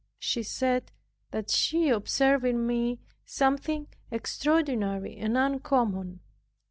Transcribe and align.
She 0.17 0.41
said 0.41 0.91
that 1.29 1.51
she 1.51 1.89
observed 1.89 2.43
in 2.43 2.65
me 2.65 2.97
something 3.23 3.85
extraordinary 4.09 5.15
and 5.17 5.37
uncommon. 5.37 6.21